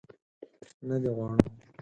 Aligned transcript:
نه 0.87 0.95
دې 1.01 1.09
غواړو. 1.17 1.41